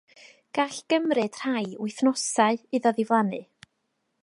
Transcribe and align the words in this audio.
Gall 0.57 0.79
gymryd 0.93 1.37
rhai 1.41 1.61
wythnosau 1.83 2.59
iddo 2.79 2.95
ddiflannu. 2.97 3.43